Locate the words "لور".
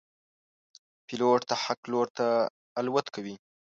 1.91-2.07